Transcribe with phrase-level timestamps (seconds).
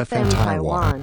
[0.00, 1.00] FM Taiwan.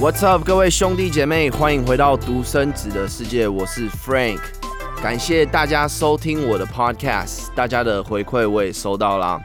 [0.00, 4.40] What's up，各位兄弟姐妹，欢迎回到独生子的世界，我是 Frank，
[5.00, 9.40] 感谢大家收听我的 Podcast，大家的回馈我也收到了，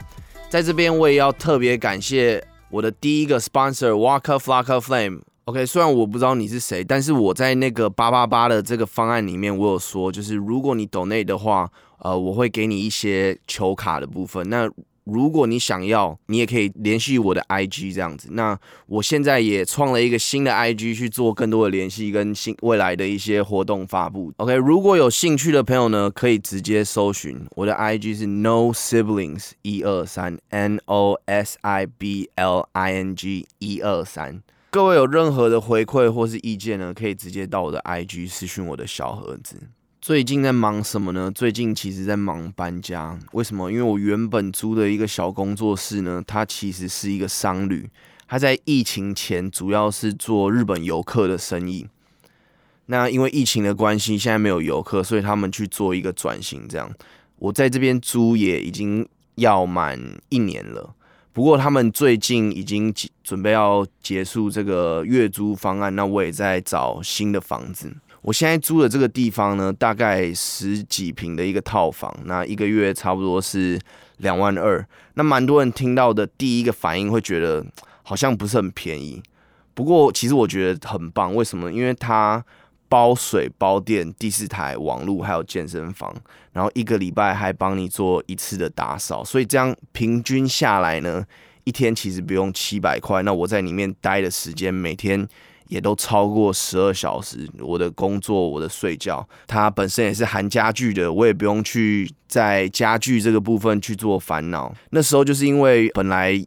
[0.49, 5.21] 在这边我也要特别感谢我的第一个 sponsor Walker Flocker Flame。
[5.45, 14.49] OK，虽然我不知道你是谁，但是我在那个八八八的这个方案里面，我有说，就是如果你 donate 的话，呃，我会给你一些球卡的部分。
[14.49, 14.67] 那
[15.03, 18.29] 如果你想要，你也可以联系我的 IG 这样子。
[18.31, 18.57] 那
[18.87, 24.33] 我现在也创了一个新的 IG 去做更多的联系跟新未来的一些活动发布。
[24.37, 34.41] OK，如果有兴趣的朋友呢，可以直接搜寻我的 IG 是 No Siblings 一二三 N O S I B L I N G 一二三。
[34.69, 39.55] 各位有任何的回馈或是意见呢，可以直接到我的 IG 私讯我的小盒子。
[40.01, 41.31] 最近在忙什么呢？
[41.31, 43.17] 最近其实在忙搬家。
[43.31, 43.71] 为什么？
[43.71, 47.89] 因为我原本租的一个小工作室呢，它其实是一个商旅，
[48.27, 51.87] 它在疫情前主要是做日本游客的生意。
[52.87, 56.67] 那因为疫情的关系，现在没有游客，所以他们去做一个转型。
[56.67, 56.91] 这样，
[57.37, 59.99] 我在这边租也已经要满
[60.29, 60.93] 一年了。
[61.35, 67.93] 不过他们最近已经准备要结束这个月租方案，那我也在找新的房子。
[68.21, 73.77] 我现在租的这个地方呢，大概十几平的一个套房，那一个月差不多是
[74.19, 74.87] 两万二。
[75.15, 77.65] 那蛮多人听到的第一个反应会觉得
[78.01, 79.21] 好像不是很便宜，
[79.73, 81.35] 不过其实我觉得很棒。
[81.35, 81.69] 为什么？
[81.69, 82.41] 因为它
[82.87, 86.15] 包水、包电、第四台网络，还有健身房，
[86.53, 91.23] 然后一个礼拜还帮你做一次的打扫，所以这样平均下来呢，
[91.63, 93.21] 一天其实不用七百块。
[93.23, 95.27] 那我在里面待的时间每天。
[95.67, 104.71] 也都超过十二小时，我的工作，我的睡觉，它本身也是含家具的，我也不用去在家具这个部分去做烦恼。
[104.91, 106.39] 那时候就是因为本来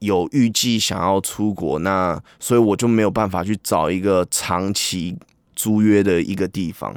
[0.00, 5.16] 有预计想要出国，那所以我就没有办法去找一个长期
[5.56, 6.94] 租约的一个地方，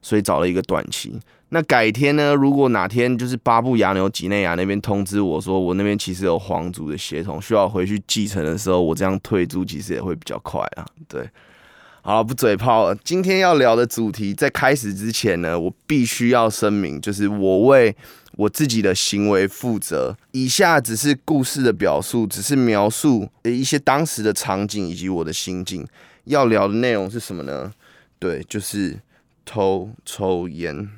[0.00, 1.18] 所以找了一个短期。
[1.48, 2.34] 那改天呢？
[2.34, 10.86] 如果哪天就是巴布亚纽几内亚那边通知我说，我那边其实有皇族的协同，需要回去继承的时候，我这样退租其实也会比较快啊。
[11.06, 11.28] 对，
[12.00, 12.96] 好了，不嘴炮了。
[13.04, 17.94] 今天要聊的主题，在开始之前呢，我必须要声明，就是我为
[18.38, 20.16] 我自己的行为负责。
[20.30, 25.86] 以下只是故事的表述，只是描述一些当时的场景以及我的心境。
[26.24, 27.70] 要聊的内容是什么呢？
[28.22, 29.00] 对，就是
[29.44, 30.88] 偷抽烟。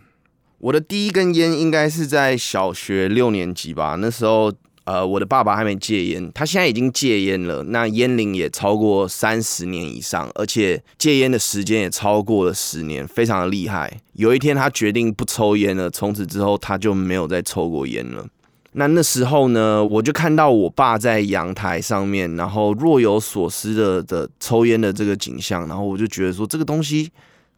[0.59, 4.53] 我的第一根烟应该是在小学六年级吧，那时候，
[4.85, 14.03] 呃，我的爸爸还没戒烟，他现在已经戒烟了，那烟龄也超过三十年以上，而且戒烟的时间也超过了十年，非常的厉害。
[14.13, 18.27] 有一天他决定不抽烟了，从此之后他就没有再抽过烟了。
[18.75, 27.11] 那那时候呢，我就看到我爸在阳台上面，然后若有所思的的抽烟的这个景象，然后我就觉得说，这个东西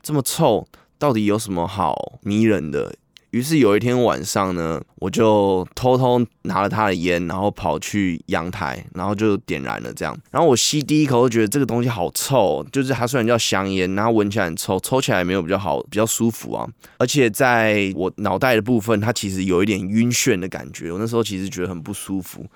[0.03, 0.67] 这么臭。
[0.99, 2.95] 到底有什么好迷人的？
[3.37, 9.93] 于是有一天晚上呢，我就偷偷拿了他的烟，然后跑去阳台，然后就点燃了。
[9.93, 16.67] 这样，然后我吸第一口，就觉得这个东西好臭，就是它虽然叫香烟，然后闻起来很臭，抽起来没有比较好，比较舒服啊。
[16.97, 20.91] 而且在我脑袋的部分，它其实有一点晕眩的感觉。
[20.91, 22.47] 我那时候其实觉得很不舒服。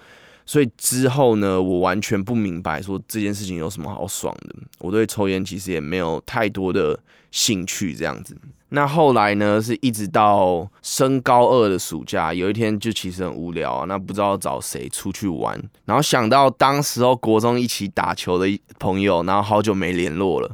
[0.51, 4.57] 所以之后呢，我完全不明白说这件事情有什么好爽的。
[4.81, 6.99] 我对抽烟其实也没有太多的
[7.31, 8.37] 兴趣，这样子。
[8.71, 20.51] 那后来呢，是一直到升高二的暑假，有一天就其实很无聊啊，那不知道找谁出去玩，然后想到当时候国中一起打球的朋友，然后好久没联络了，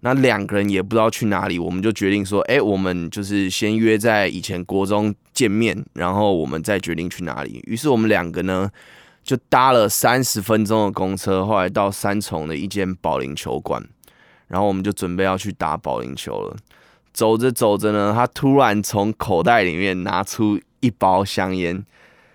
[0.00, 7.62] 那两个人也不知道去哪里，我们就决定说，哎，我们就是先约在以前国中见面，然后我们再决定去哪里。
[7.68, 8.68] 于是我们两个呢。
[9.28, 13.86] 就搭了三十分钟的公车，后来到三重的一间保龄球馆，
[14.46, 16.56] 然后我们就准备要去打保龄球了。
[17.12, 21.84] 走着走着呢，他突然从口袋里面拿出一包香烟。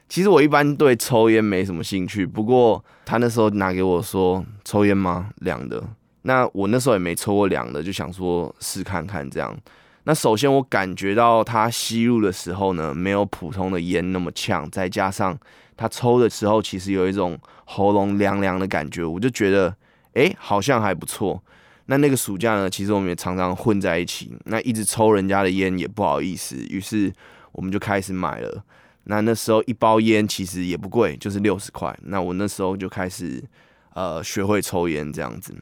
[0.07, 5.31] 其实我一般对抽烟没什么兴趣，不过他那时候拿给我说：“抽烟吗？
[5.37, 5.83] 凉的。”
[6.21, 9.57] 那我那时候也没抽过凉的，就想说试看看这样。
[10.05, 15.37] 那首先我感觉到他吸入的时候呢，没有普通的烟那么呛，再加上。
[15.75, 19.75] 他抽的时候，其实有一种喉咙凉凉的感觉，我就觉得，
[20.13, 21.43] 哎，好像还不错。
[21.87, 27.11] 那那个暑假呢，其实我们也常常混在一起，那一直抽人家的烟也不好意思，于是
[27.53, 28.63] 我们就开始买了。
[29.05, 31.97] 那那时候一包烟其实也不贵，就是六十块。
[32.03, 33.43] 那我那时候就开始
[33.95, 35.55] 呃学会抽烟这样子。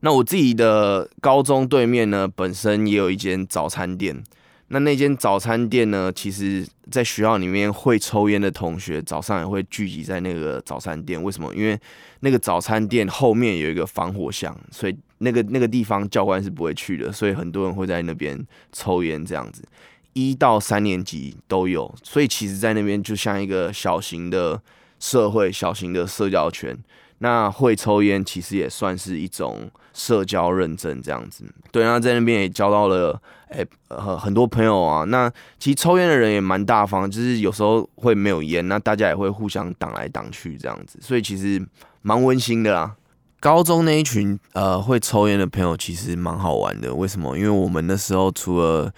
[0.00, 4.22] 那我自己的高中对面呢，本身也有一间早餐店。
[4.70, 11.20] 那那间早餐店呢，其实在学校里面会抽烟的同学，早上也会聚集在那个早餐店。
[11.22, 11.54] 为什么？
[11.54, 11.78] 因为
[12.20, 18.38] 那个早餐店后面有一个防火巷，所以那个那个地方教官是不会去的，所以很多人会在那边
[18.70, 19.62] 抽烟这样子。
[20.12, 24.60] 一到三年级都有，所以其实，在那边就像一个小型的
[25.00, 26.76] 社会、小型的社交圈。
[27.18, 31.44] 那会抽烟其实也算是一种社交认证，这样子。
[31.72, 35.04] 对，那在那边也交到了诶呃很多朋友啊。
[35.04, 35.28] 那
[35.58, 41.60] 其实抽烟的人也蛮大方，就是有时候会没有烟，那大家也会互相挡来挡去这样子，所以其实
[42.02, 42.94] 蛮温馨的啦。
[43.40, 47.36] 高中那一群呃会抽烟的朋友其实蛮好玩的，为什么？
[47.36, 48.92] 因为我们那时候除了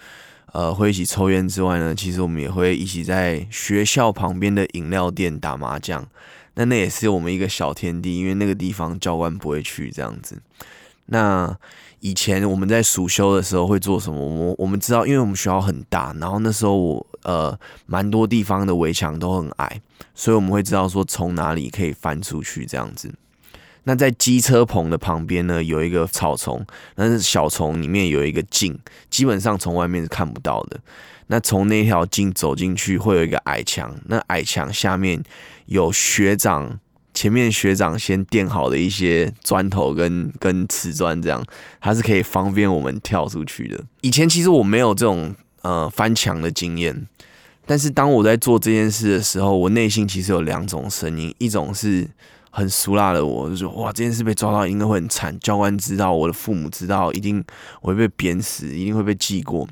[0.51, 6.05] 呃会一起抽烟之外呢，其实我们也会一起在学校旁边的饮料店打麻将。
[6.55, 10.41] 那那也是我们一个小天地，因为那个地方教官不会去这样子。
[11.05, 11.57] 那
[11.99, 14.19] 以前我们在暑休的时候会做什么？
[14.19, 19.81] 我我们知道，因为我们学校很大，然后那时候我呃蛮多地方的围墙都很矮，
[20.15, 23.13] 所以我们会知道说从哪里可以翻出去这样子。
[23.83, 26.65] 那在机车棚的旁边呢，有一个草丛，
[26.95, 28.77] 那是小丛里面有一个镜，
[29.09, 30.79] 基本上从外面是看不到的。
[31.31, 35.23] 那从那条径走进去，会有一个矮墙，那矮墙下面
[35.67, 36.77] 有学长，
[37.13, 41.41] 前面学长先垫好的一些砖头跟跟瓷砖，这样
[41.79, 43.81] 它是可以方便我们跳出去的。
[44.01, 47.07] 以前其实我没有这种呃翻墙的经验，
[47.65, 52.05] 但是当我在做这件事的时候，我内心其实有两种声音，一种是
[52.49, 57.41] 很俗辣的，我就说哇这件事被抓到应该会很惨，教官知道，我的父母知道，一定
[57.79, 59.65] 我会被鞭死，一定会被记过。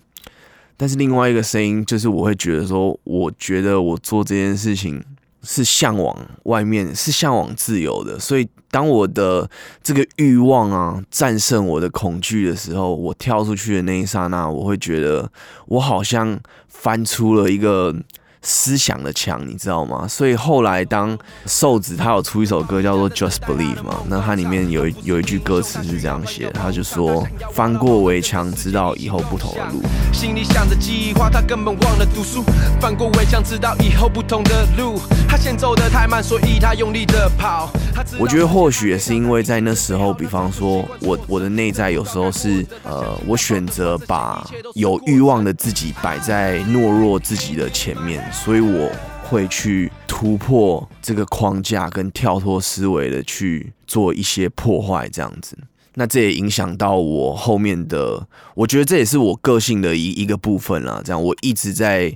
[0.80, 5.04] 但是另外一个声音就是，我会觉得说，我觉得我做这件事情
[5.44, 8.18] 是向往外面，是向往自由的。
[8.18, 9.50] 所以当我的
[9.84, 15.30] 这个欲望啊战胜我的恐惧的时候，我跳出去的那一刹那，我会觉得
[15.68, 16.40] 我好像
[16.70, 17.94] 翻出了一个。
[18.42, 20.08] 思想的墙，你知道吗？
[20.08, 29.82] 所以后来当瘦子他有出一首歌叫做《Just Believe》嘛，那它里面有一有一句歌词是这样写，他就说：翻过围墙，知道以后不同的路。
[30.14, 32.44] 心里想着计划，他根本忘了读书。
[32.80, 35.00] 翻过围墙，知道以后不同的路。
[35.28, 37.70] 他先走的太慢，所以他用力的跑。
[38.18, 48.24] 我觉得或许也是因为在那时候，比方说我我的内在有时候是呃，我选择把有欲望的自己摆在懦弱自己的前面。
[48.32, 48.92] 所以我
[49.24, 55.58] 会去突破这个框架，跟跳脱思维的去做一些破坏，这样子。
[55.96, 61.02] 那这也影响到我后面的，我觉得这也是我个性的一一个部分啦。
[61.04, 62.16] 这样，我一直在，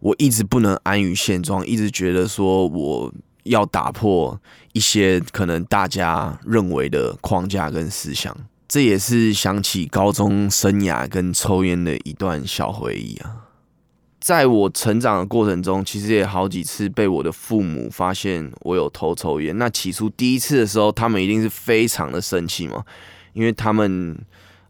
[0.00, 3.12] 我一直不能安于现状，一直觉得说我
[3.44, 4.40] 要打破
[4.72, 8.36] 一些可能大家认为的框架跟思想。
[8.68, 13.43] 这也是想起高中生涯跟抽烟的一段小回忆啊。
[14.24, 19.58] 在我成长的过程中，其实也好几次被我的父母发现我有偷抽烟。
[19.58, 22.82] 那起初第一次的时候，他们一定是非常的生气嘛，
[23.34, 24.18] 因为他们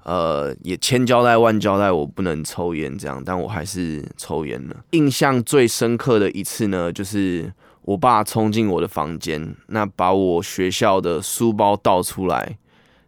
[0.03, 4.75] 呃也千交代万交代我不能抽烟这样，但我还是抽烟了。
[4.91, 7.53] 印象最深刻的一次呢，就是
[7.83, 12.59] 我爸冲进我的房间，那把我学校的书包倒出来，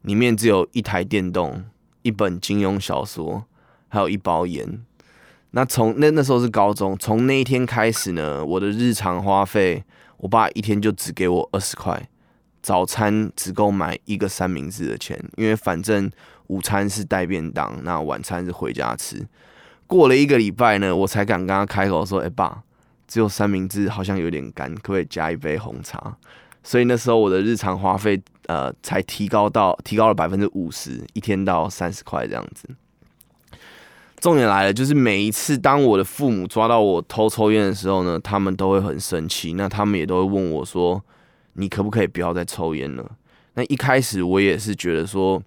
[0.03, 1.65] 里面只有一台电动、
[2.03, 3.43] 一本金庸小说，
[3.89, 4.85] 还有一包烟。
[5.57, 9.83] 那从那那时候是高中，从那一天开始呢，我的日常花费，
[10.19, 12.11] 我爸一天就只给我二十块，
[12.61, 16.11] 早餐只够买一个三明治的钱，因为反正
[16.49, 19.27] 午餐是带便当，那晚餐是回家吃。
[19.87, 22.63] 过了一个礼拜呢，我才敢跟他开口说：“哎，爸，
[23.09, 26.19] 只有三明治好像有点干，可不可以加一杯红茶？”
[26.63, 32.69] 所以那时候我的日常花费，呃，才提高到提高了百分之五十，一天到三十块这样子。
[34.19, 39.53] 重点来了，就是每一次当我的父母抓到我偷抽烟的时候呢，他们都会很生气。
[39.53, 41.01] 那他们也都会问我说
[41.55, 43.09] ：“你可不可以不要再抽烟了？”
[43.55, 45.41] 那一开始我也是觉得说，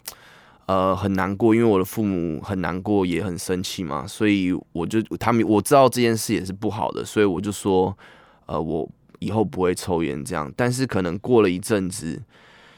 [0.67, 4.05] 呃，很难过，因为我的父母很难过，也很生气嘛。
[4.05, 7.97] 所以我就他们我知道这件事也是不好的，所以我就说
[8.45, 10.49] ：“呃，我以后不会抽烟。”这样。
[10.55, 12.21] 但是可能过了一阵子，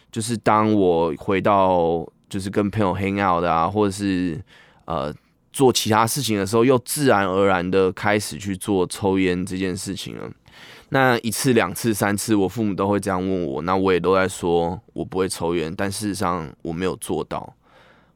[0.10, 4.41] 就是当我回到就是跟朋友 hang out 的啊，或者是
[4.86, 5.13] 呃。
[5.51, 10.29] 做其他事情的时候，又自然而然的开始去做抽烟这件事情了。
[10.89, 17.55] 那一次、两次、三次，我父母都会这样问我，那我也都在说我不会抽烟，但事实上我没有做到。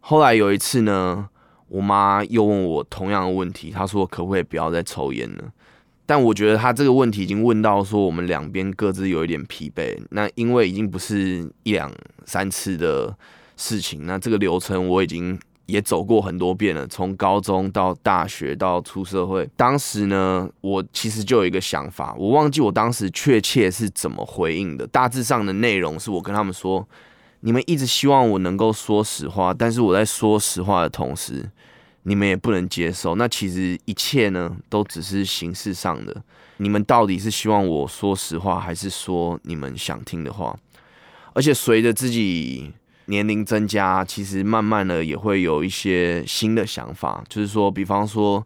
[0.02, 1.28] 后来有一次呢，
[1.70, 5.44] 我妈又问我同样的问题，她说可不可以不要再抽烟了？
[6.06, 9.98] 但我觉得她这个问题已经问到说我们两边各自有一点疲惫。
[10.12, 11.92] 那因为已经不是一两
[12.26, 13.18] 三次的
[13.56, 14.06] 事情。
[14.06, 19.50] 那这个流程我已经也走过很多遍了，从高中到大学到出社会。
[19.56, 24.86] 当时呢，我其实就有一个想法，我忘记我当时确切是怎么回应的。
[24.88, 26.88] 大致上的内容是我跟他们说，
[27.40, 31.50] 你们一直希望我能够说实话，但是我在说实话的同时，
[32.04, 33.16] 你们也不能接受。
[33.16, 36.24] 那其实一切呢，都只是形式上的。
[36.58, 40.56] 你们到底是希望我说实话，还是说你们想听的话？
[41.34, 42.72] 而且随着自己
[43.06, 48.46] 年龄增加，其实慢慢的也会有一些新的想法，就是说，比方说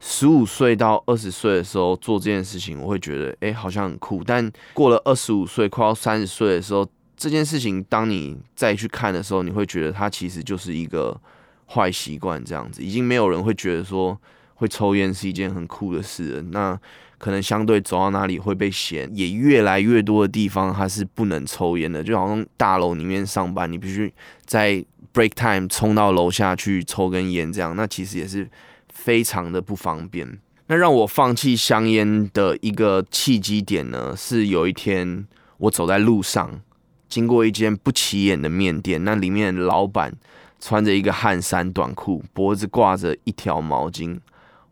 [0.00, 4.24] 十五岁到二十岁的时候做这件事情，我会觉得哎，好像很酷。
[4.24, 6.86] 但过了二十五岁，快要三十岁的时候，
[7.16, 11.20] 这件事情当你再去看的时候，你会觉得它其实就是一个
[11.66, 14.18] 坏习惯，这样子，已经没有人会觉得说
[14.54, 16.42] 会抽烟是一件很酷的事了。
[16.50, 16.80] 那
[17.20, 24.10] 可能相对走到哪里会被嫌，也越来越多的地方它是不能抽烟的，就好像大楼里面上班，你必须
[24.46, 28.48] 在 break time 冲到楼下去抽根烟，这样那其实也是
[28.88, 30.40] 非常的不方便。
[30.68, 35.26] 那让我放弃香烟的一个契机点呢，是有一天
[35.58, 36.62] 我走在路上，
[37.06, 40.10] 经过一间不起眼的面店，那里面老板
[40.58, 44.18] 穿着一个汗衫短裤，脖子挂着一条毛巾。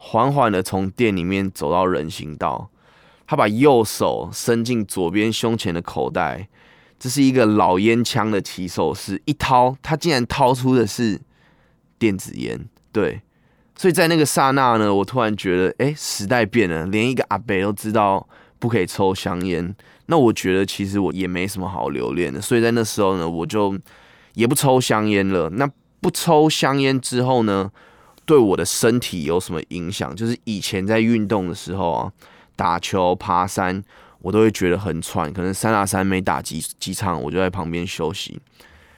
[0.00, 2.70] 缓缓的从店里面走到人行道，
[3.26, 6.48] 他把右手伸进左边胸前的口袋，
[6.98, 9.20] 这是一个老烟枪的起手式。
[9.24, 11.20] 一掏，他竟然掏出的是
[11.98, 12.66] 电子烟。
[12.92, 13.20] 对，
[13.76, 18.26] 所以在那个刹那呢，我突然觉得，哎，时代变了，连一个阿伯都知道
[18.58, 19.74] 不可以抽香烟。
[20.06, 22.40] 那我觉得其实我也没什么好留恋的。
[22.40, 23.76] 所以在那时候呢，我就
[24.34, 25.50] 也不抽香烟了。
[25.50, 25.68] 那
[26.00, 27.70] 不抽香烟之后呢？
[28.28, 30.14] 对我的身体有什么影响？
[30.14, 32.12] 就是以前在运动的时候啊，
[32.54, 33.82] 打球、爬山，
[34.20, 35.32] 我都会觉得很喘。
[35.32, 38.38] 可能三打三没打几几场，我就在旁边休息。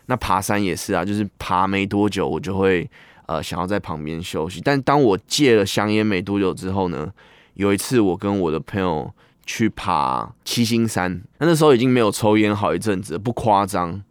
[0.07, 2.91] 那爬山也是啊，就是爬没多久，我就会
[3.27, 4.61] 呃想要在旁边休息。
[4.61, 7.09] 但当我戒了香烟没多久之后呢，
[7.55, 9.09] 有一次我跟我的朋友
[9.47, 14.03] 去爬七星山，那那时候已经没有抽烟好一阵子，不夸张。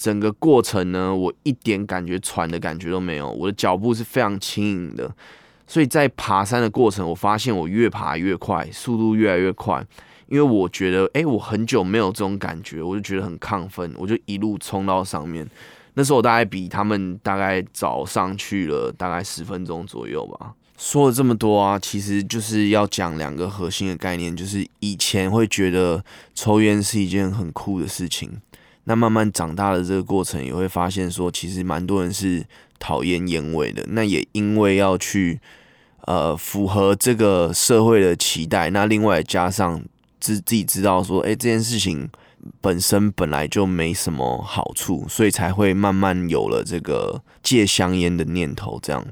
[0.00, 5.14] 整个过程呢，我一点感觉喘的感觉都没有，我的脚步是非常轻盈的，
[5.66, 9.86] 所以在爬山的过程，我发现我越爬越快，速度越来越快，
[10.28, 15.46] 因为我觉得，哎，我很久没有这种感觉，我就觉得很亢奋，我就一路冲到上面。
[15.92, 20.54] 那时候我大概比他们大概早上去了大概十分钟左右吧。
[20.78, 26.02] 说了这么多啊，其实就是要讲两个核心的概念，就是以前会觉得
[26.34, 28.40] 抽烟是一件很酷的事情。
[28.84, 32.44] 那慢慢长大的这个过程，也会发现说，其实蛮多人是
[32.78, 33.84] 讨厌烟味的。
[33.90, 35.38] 那也因为要去
[36.06, 39.80] 呃符合这个社会的期待，那另外加上
[40.18, 42.08] 自自己知道说，哎，这件事情
[42.60, 48.80] 本身本来就没什么好处，所以才会慢慢有了这个戒香烟的念头。
[48.82, 49.06] 这样，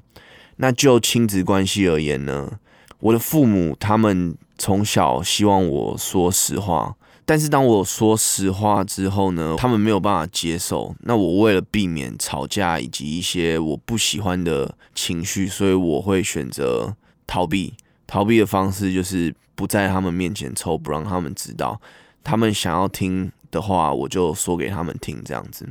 [0.57, 2.59] 那就亲子关系而言呢，
[3.01, 6.97] 我的父母他们从小希望我说实话。
[7.29, 10.95] 但是当我说实话之后呢，他们没有办法接受。
[11.01, 17.75] 那我为了避免吵架以及一些我不喜欢的情绪，所以我会选择逃避。
[18.07, 21.79] 逃避的方式就是不在他们面前抽，不让他们知道。
[22.25, 25.69] 他们想要听的话，我就说给他们听，这样子。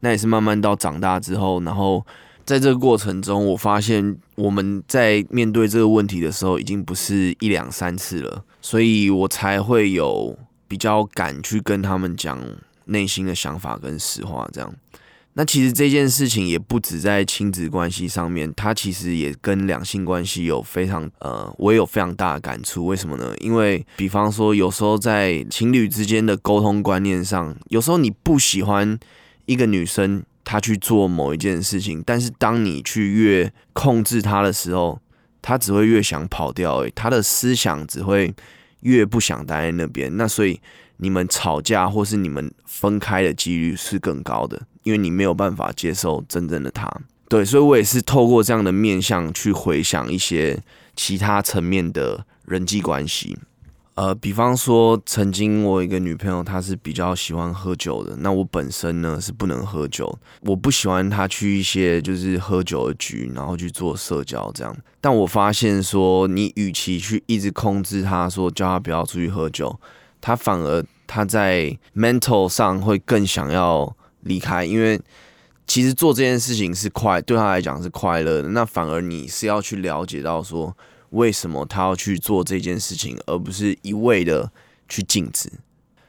[0.00, 2.04] 那也是慢慢到长大之后，然后
[2.44, 10.38] 在这个过程中，我发现我们在面对这个问题的时候，已经不是一两三次了，所以我才会有。
[10.66, 12.40] 比较敢去跟他们讲
[12.86, 14.74] 内心的想法跟实话，这样。
[15.36, 22.86] 那其实这件事情也不止在亲子关系上面，它其实也跟两性关系有非常呃，我也有非常大的感触。
[22.86, 23.34] 为什么呢？
[23.40, 28.96] 因为比方说，有时候在情侣之间的沟通观念上，有时候你不喜欢
[29.46, 35.00] 一个女生她去做某一件事情，但是当你去越控制她的时候，
[35.42, 38.32] 她只会越想跑掉，她的思想只会。
[38.84, 40.58] 越不想待在那边，那所以
[40.98, 46.90] 你们吵架或是你们分开的几率是更高的，因为你没有办法接受真正的他。
[47.28, 50.62] 对，所以我也是透过这样的面相去回想一些
[50.94, 53.36] 其他层面的人际关系。
[53.94, 58.16] 呃，比方说，曾经我一个女朋友，她是比较喜欢喝酒的。
[58.16, 64.76] 那我本身呢是不能喝酒，我不喜欢她去一些就是喝酒的局，然后去做社交这样。
[65.00, 69.78] 但我发现说，你与其去一直控制她，说叫她不要出去喝酒，
[70.20, 75.00] 她反而她在 mental 上会更想要离开，因为
[75.68, 78.48] 其实做这件事情是快，对她来讲是快乐的。
[78.48, 80.76] 那反而你是要去了解到说。
[81.14, 84.50] 为什么他要去做这件事情，而不是一味的
[84.88, 85.50] 去禁止？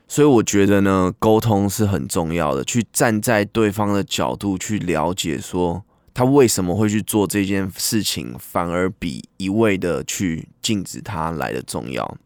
[0.08, 5.84] 所以我觉得呢，沟通是很重要的，去站在对方的角度去了解，说
[6.14, 12.18] 他为什么会去做这件事情，反而比一味的去禁止他来的重要。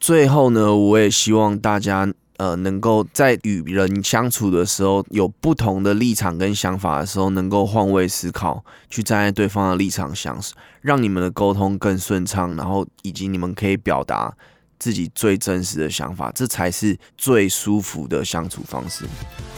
[0.00, 10.40] 最后呢，我也希望大家呃，能够在与人相处的时候，有不同的立场跟想法的时候，能够换位思考，去站在对方的立场想，
[10.80, 14.32] 让你们的沟通更顺畅，然后以及你们可以表达。
[14.78, 19.04] 自己最真实的想法，这才是最舒服的相处方式。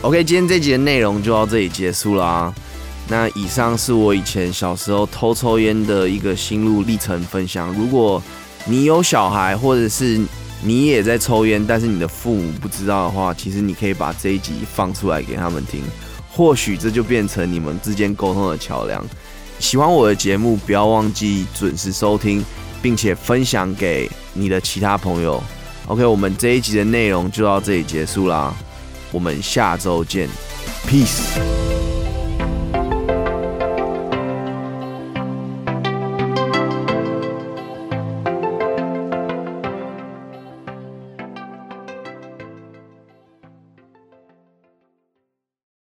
[0.01, 2.53] OK，今天这集的内容就到这里结束啦。
[3.09, 7.73] 那以上是我以前小时候偷抽烟的一个心路历程分享。
[7.75, 8.21] 如果
[8.67, 10.21] 你有小孩，或者是
[10.63, 15.83] 你也在抽烟，但是你的父母不知道的话，其实你可以把这一集放出来给他们听，
[16.31, 19.05] 或许这就变成你们之间沟通的桥梁。
[19.59, 22.45] 喜欢我的节目，不要忘记准时收听。
[22.83, 25.41] 并且分享给你的其他朋友。
[25.87, 28.53] OK，我们这一集的内容就到这里结束啦，
[29.13, 30.29] 我们下周见
[30.89, 31.72] ，Peace。